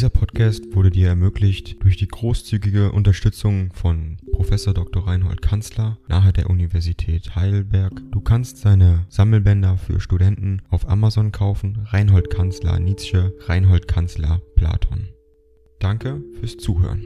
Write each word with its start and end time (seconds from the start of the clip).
Dieser 0.00 0.08
Podcast 0.08 0.74
wurde 0.74 0.88
dir 0.88 1.08
ermöglicht 1.08 1.84
durch 1.84 1.98
die 1.98 2.08
großzügige 2.08 2.90
Unterstützung 2.90 3.70
von 3.74 4.16
Professor 4.32 4.72
Dr. 4.72 5.06
Reinhold 5.06 5.42
Kanzler 5.42 5.98
nahe 6.08 6.32
der 6.32 6.48
Universität 6.48 7.36
Heidelberg. 7.36 7.92
Du 8.10 8.22
kannst 8.22 8.56
seine 8.56 9.04
Sammelbänder 9.10 9.76
für 9.76 10.00
Studenten 10.00 10.62
auf 10.70 10.88
Amazon 10.88 11.32
kaufen. 11.32 11.86
Reinhold 11.90 12.30
Kanzler 12.30 12.78
Nietzsche, 12.78 13.34
Reinhold 13.40 13.88
Kanzler 13.88 14.40
Platon. 14.56 15.10
Danke 15.80 16.22
fürs 16.38 16.56
Zuhören. 16.56 17.04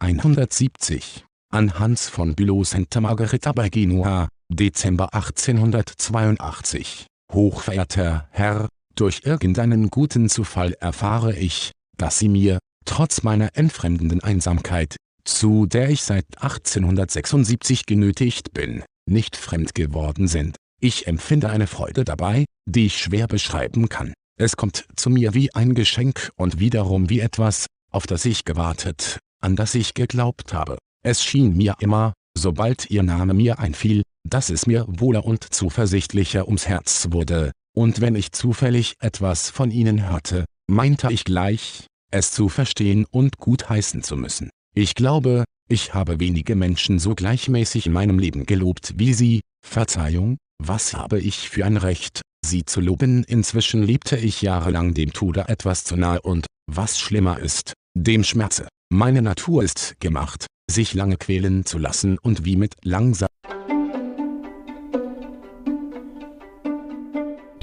170 0.00 1.24
an 1.48 1.78
Hans 1.78 2.10
von 2.10 2.34
Bülow 2.34 2.64
Santa 2.64 3.00
Margherita 3.00 3.52
bei 3.52 3.70
Genua, 3.70 4.28
Dezember 4.50 5.14
1882. 5.14 7.06
Hochverehrter 7.32 8.28
Herr, 8.30 8.68
durch 8.98 9.22
irgendeinen 9.24 9.90
guten 9.90 10.28
Zufall 10.28 10.74
erfahre 10.80 11.36
ich, 11.36 11.72
dass 11.96 12.18
Sie 12.18 12.28
mir, 12.28 12.58
trotz 12.84 13.22
meiner 13.22 13.56
entfremdenden 13.56 14.22
Einsamkeit, 14.22 14.96
zu 15.24 15.66
der 15.66 15.90
ich 15.90 16.02
seit 16.02 16.24
1876 16.38 17.86
genötigt 17.86 18.52
bin, 18.52 18.82
nicht 19.08 19.36
fremd 19.36 19.74
geworden 19.74 20.26
sind. 20.26 20.56
Ich 20.80 21.06
empfinde 21.06 21.50
eine 21.50 21.66
Freude 21.66 22.04
dabei, 22.04 22.44
die 22.66 22.86
ich 22.86 22.98
schwer 22.98 23.26
beschreiben 23.26 23.88
kann. 23.88 24.14
Es 24.38 24.56
kommt 24.56 24.86
zu 24.96 25.10
mir 25.10 25.34
wie 25.34 25.54
ein 25.54 25.74
Geschenk 25.74 26.30
und 26.36 26.60
wiederum 26.60 27.10
wie 27.10 27.20
etwas, 27.20 27.66
auf 27.90 28.06
das 28.06 28.24
ich 28.24 28.44
gewartet, 28.44 29.18
an 29.40 29.56
das 29.56 29.74
ich 29.74 29.94
geglaubt 29.94 30.52
habe. 30.52 30.78
Es 31.04 31.22
schien 31.24 31.56
mir 31.56 31.74
immer, 31.80 32.14
sobald 32.36 32.90
Ihr 32.90 33.02
Name 33.02 33.34
mir 33.34 33.58
einfiel, 33.58 34.02
dass 34.28 34.50
es 34.50 34.66
mir 34.66 34.84
wohler 34.88 35.24
und 35.24 35.42
zuversichtlicher 35.42 36.46
ums 36.46 36.68
Herz 36.68 37.08
wurde, 37.10 37.52
und 37.78 38.00
wenn 38.00 38.16
ich 38.16 38.32
zufällig 38.32 38.96
etwas 38.98 39.50
von 39.50 39.70
ihnen 39.70 40.10
hörte, 40.10 40.46
meinte 40.66 41.12
ich 41.12 41.22
gleich, 41.22 41.86
es 42.10 42.32
zu 42.32 42.48
verstehen 42.48 43.06
und 43.08 43.38
gutheißen 43.38 44.02
zu 44.02 44.16
müssen. 44.16 44.50
Ich 44.74 44.96
glaube, 44.96 45.44
ich 45.68 45.94
habe 45.94 46.18
wenige 46.18 46.56
Menschen 46.56 46.98
so 46.98 47.14
gleichmäßig 47.14 47.86
in 47.86 47.92
meinem 47.92 48.18
Leben 48.18 48.46
gelobt 48.46 48.94
wie 48.96 49.14
sie, 49.14 49.42
Verzeihung, 49.64 50.38
was 50.60 50.94
habe 50.94 51.20
ich 51.20 51.50
für 51.50 51.64
ein 51.64 51.76
Recht, 51.76 52.20
sie 52.44 52.64
zu 52.64 52.80
loben 52.80 53.22
inzwischen 53.22 53.84
lebte 53.84 54.16
ich 54.16 54.42
jahrelang 54.42 54.92
dem 54.92 55.12
Tode 55.12 55.48
etwas 55.48 55.84
zu 55.84 55.94
nahe 55.94 56.20
und, 56.20 56.46
was 56.68 56.98
schlimmer 56.98 57.38
ist, 57.38 57.74
dem 57.96 58.24
Schmerze. 58.24 58.66
Meine 58.92 59.22
Natur 59.22 59.62
ist 59.62 60.00
gemacht, 60.00 60.46
sich 60.68 60.94
lange 60.94 61.16
quälen 61.16 61.64
zu 61.64 61.78
lassen 61.78 62.18
und 62.18 62.44
wie 62.44 62.56
mit 62.56 62.74
langsam 62.82 63.27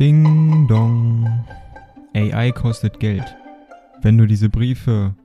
Ding 0.05 0.67
dong. 0.67 1.27
AI 2.13 2.51
kostet 2.51 2.99
Geld. 2.99 3.35
Wenn 4.03 4.19
du 4.19 4.27
diese 4.27 4.49
Briefe 4.49 5.15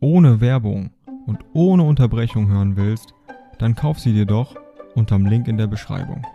ohne 0.00 0.40
Werbung 0.40 0.88
und 1.26 1.40
ohne 1.52 1.82
Unterbrechung 1.82 2.48
hören 2.48 2.74
willst, 2.74 3.12
dann 3.58 3.74
kauf 3.74 4.00
sie 4.00 4.14
dir 4.14 4.24
doch 4.24 4.56
unterm 4.94 5.26
Link 5.26 5.46
in 5.46 5.58
der 5.58 5.66
Beschreibung. 5.66 6.26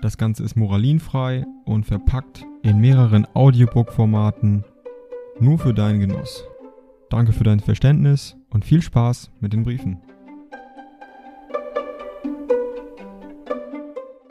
Das 0.00 0.16
Ganze 0.16 0.44
ist 0.44 0.56
moralinfrei 0.56 1.44
und 1.66 1.84
verpackt 1.84 2.46
in 2.62 2.80
mehreren 2.80 3.26
Audiobook-Formaten 3.34 4.64
nur 5.40 5.58
für 5.58 5.74
deinen 5.74 6.00
Genuss. 6.00 6.42
Danke 7.10 7.34
für 7.34 7.44
dein 7.44 7.60
Verständnis 7.60 8.34
und 8.48 8.64
viel 8.64 8.80
Spaß 8.80 9.30
mit 9.40 9.52
den 9.52 9.62
Briefen. 9.62 9.98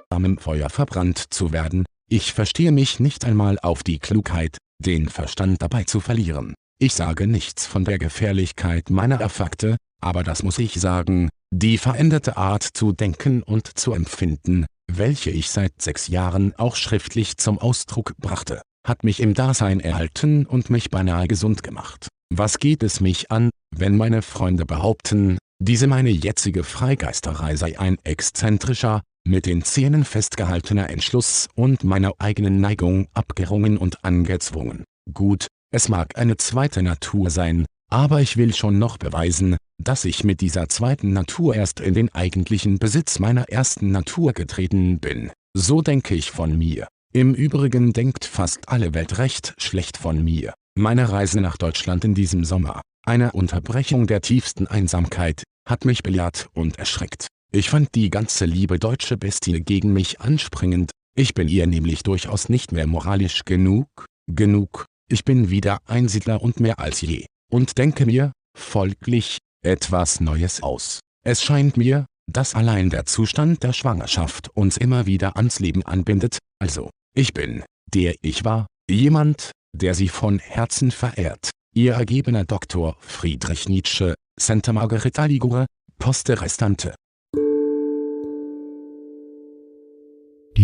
am 0.09 0.38
Feuer 0.38 0.70
verbrannt 0.70 1.17
zu 1.33 1.52
werden, 1.52 1.86
ich 2.12 2.34
verstehe 2.34 2.73
mich 2.73 3.00
nicht 3.00 3.23
einmal 3.23 3.58
auf 3.59 3.84
die 3.84 3.98
Klugheit, 3.98 4.58
den 4.84 5.08
Verstand 5.08 5.62
dabei 5.62 5.86
zu 5.86 6.02
verlieren. 6.02 6.56
Ich 6.78 6.94
sage 6.94 7.26
nichts 7.26 7.66
von 7.66 7.86
der 7.86 8.00
Gefährlichkeit 8.00 8.89
meiner 8.89 9.22
Affakte, 9.22 9.77
aber 10.02 10.23
das 10.23 10.44
muss 10.44 10.60
ich 10.60 10.73
sagen, 10.73 11.30
die 11.54 11.77
veränderte 11.77 12.36
Art 12.36 12.64
zu 12.64 12.92
denken 12.92 13.42
und 13.44 13.80
zu 13.80 13.94
empfinden, 13.94 14.66
welche 14.92 15.30
ich 15.30 15.50
seit 15.50 15.82
sechs 15.82 16.10
Jahren 16.10 16.54
auch 16.58 16.76
schriftlich 16.76 17.38
zum 17.38 17.58
Ausdruck 17.60 18.14
brachte, 18.17 18.61
hat 18.86 19.05
mich 19.05 19.21
im 19.21 19.33
Dasein 19.33 19.80
erhalten 19.80 20.45
und 20.45 20.70
mich 20.70 20.89
beinahe 20.89 21.30
gesund 21.30 21.64
gemacht. 21.64 22.10
Was 22.33 22.60
geht 22.60 22.83
es 22.83 23.00
mich 23.00 23.32
an, 23.32 23.52
wenn 23.73 23.95
meine 23.95 24.21
Freunde 24.21 24.66
behaupten, 24.66 25.38
diese 25.64 25.88
meine 25.88 26.10
jetzige 26.10 26.66
Freigeisterei 26.66 27.55
sei 27.55 27.80
ein 27.80 28.00
exzentrischer, 28.04 29.02
mit 29.26 29.45
den 29.45 29.64
Zähnen 29.64 30.04
festgehaltener 30.04 30.89
Entschluss 30.89 31.48
und 31.55 31.83
meiner 31.83 32.14
eigenen 32.20 32.59
Neigung 32.59 33.08
abgerungen 33.14 33.77
und 33.77 34.04
angezwungen. 34.04 34.83
Gut, 35.14 35.48
es 35.73 35.89
mag 35.89 36.17
eine 36.17 36.37
zweite 36.37 36.83
Natur 36.83 37.30
sein, 37.30 37.65
aber 37.89 38.21
ich 38.21 38.37
will 38.37 38.54
schon 38.54 38.80
noch 38.80 38.98
beweisen, 38.98 39.58
dass 39.77 40.05
ich 40.05 40.23
mit 40.23 40.42
dieser 40.42 40.70
zweiten 40.70 41.14
Natur 41.14 41.55
erst 41.55 41.80
in 41.80 41.93
den 41.93 42.14
eigentlichen 42.14 42.80
Besitz 42.80 43.20
meiner 43.20 43.49
ersten 43.49 43.92
Natur 43.92 44.33
getreten 44.33 44.99
bin. 44.99 45.32
So 45.53 45.82
denke 45.82 46.15
ich 46.15 46.32
von 46.32 46.58
mir. 46.58 46.88
Im 47.14 47.33
Übrigen 47.33 47.92
denkt 47.92 48.23
fast 48.23 48.70
alle 48.70 48.93
Welt 48.93 49.17
recht 49.17 49.53
schlecht 49.58 49.98
von 49.98 50.23
mir. 50.23 50.53
Meine 50.77 51.11
Reise 51.11 51.42
nach 51.42 51.58
Deutschland 51.58 52.05
in 52.05 52.15
diesem 52.15 52.45
Sommer, 52.45 52.82
eine 53.05 53.33
Unterbrechung 53.33 54.08
der 54.08 54.21
tiefsten 54.21 54.67
Einsamkeit, 54.67 55.43
hat 55.67 55.83
mich 55.83 56.03
belehrt 56.03 56.48
und 56.53 56.80
erschreckt. 56.80 57.27
Ich 57.54 57.70
fand 57.70 57.95
die 57.95 58.10
ganze 58.10 58.45
liebe 58.45 58.80
deutsche 58.80 59.17
Bestie 59.17 59.60
gegen 59.60 59.92
mich 59.92 60.22
anspringend, 60.22 60.92
ich 61.17 61.34
bin 61.34 61.50
ihr 61.50 61.67
nämlich 61.67 62.02
durchaus 62.02 62.48
nicht 62.48 62.72
mehr 62.72 62.88
moralisch 62.88 63.44
genug, 63.44 63.88
genug, 64.28 64.86
ich 65.10 65.26
bin 65.26 65.50
wieder 65.50 65.80
Einsiedler 65.86 66.42
und 66.42 66.62
mehr 66.62 66.80
als 66.80 67.02
je, 67.02 67.26
und 67.52 67.78
denke 67.78 68.06
mir, 68.06 68.32
folglich, 68.58 69.39
etwas 69.66 70.22
Neues 70.22 70.64
aus. 70.64 71.02
Es 71.26 71.44
scheint 71.44 71.76
mir, 71.76 72.06
dass 72.32 72.56
allein 72.56 72.89
der 72.89 73.06
Zustand 73.06 73.64
der 73.64 73.73
Schwangerschaft 73.73 74.48
uns 74.56 74.78
immer 74.78 75.06
wieder 75.06 75.36
ans 75.36 75.60
Leben 75.60 75.86
anbindet, 75.86 76.38
also, 76.60 76.89
ich 77.14 77.33
bin, 77.33 77.66
der 77.94 78.16
ich 78.22 78.45
war, 78.45 78.68
jemand, 78.89 79.52
der 79.78 79.94
sie 79.94 80.08
von 80.08 80.39
Herzen 80.39 80.92
verehrt. 80.92 81.50
Ihr 81.76 81.95
ergebener 81.95 82.45
Doktor 82.45 82.95
Friedrich 83.02 83.68
Nietzsche, 83.68 84.16
Santa 84.39 84.72
Margherita 84.72 85.26
Ligure, 85.26 85.66
Poste 86.00 86.39
Restante. 86.39 86.95